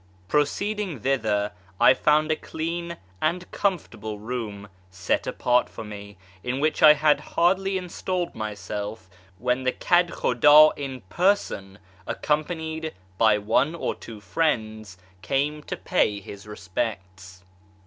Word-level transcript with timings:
Proceeding 0.27 1.01
thither, 1.01 1.51
I 1.79 1.93
found 1.93 2.31
a 2.31 2.35
clean 2.35 2.97
and 3.21 3.51
com 3.51 3.77
fortable 3.77 4.17
room 4.19 4.67
set 4.89 5.27
apart 5.27 5.69
for 5.69 5.83
me, 5.83 6.17
in 6.43 6.59
which 6.59 6.81
I 6.81 6.93
had 6.93 7.19
hardly 7.19 7.77
installed 7.77 8.33
myself 8.33 9.07
when 9.37 9.61
the 9.63 9.71
Kedkhudd 9.71 10.43
in 10.75 11.01
person, 11.01 11.77
accompanied 12.07 12.95
by 13.19 13.37
one 13.37 13.75
or 13.75 13.93
two 13.93 14.19
friends, 14.19 14.97
came 15.21 15.61
to 15.65 15.77
pay 15.77 16.19
his 16.19 16.47
respects. 16.47 17.43